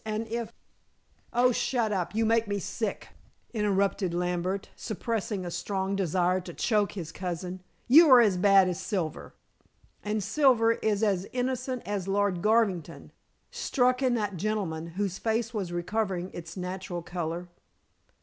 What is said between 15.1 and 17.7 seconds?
face was recovering its natural color.